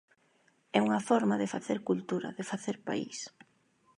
[0.77, 3.17] É unha forma de facer cultura, de facer país.